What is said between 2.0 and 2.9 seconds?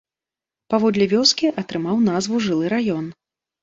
назву жылы